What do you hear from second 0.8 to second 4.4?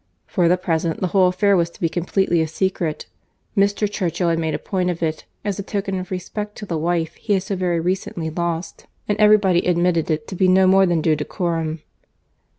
the whole affair was to be completely a secret. Mr. Churchill had